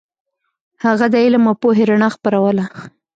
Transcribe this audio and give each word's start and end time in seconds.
هغه 0.85 1.05
د 1.13 1.15
علم 1.23 1.43
او 1.49 1.55
پوهې 1.61 1.83
رڼا 1.89 2.09
خپروله. 2.15 2.65